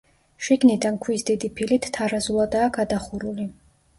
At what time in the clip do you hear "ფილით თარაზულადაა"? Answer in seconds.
1.59-2.71